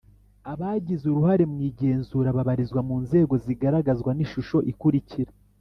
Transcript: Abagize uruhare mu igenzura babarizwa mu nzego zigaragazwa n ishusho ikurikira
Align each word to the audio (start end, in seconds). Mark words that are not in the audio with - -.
Abagize 0.51 1.03
uruhare 1.07 1.43
mu 1.51 1.57
igenzura 1.69 2.35
babarizwa 2.37 2.81
mu 2.89 2.95
nzego 3.03 3.33
zigaragazwa 3.43 4.11
n 4.13 4.19
ishusho 4.25 4.57
ikurikira 4.71 5.31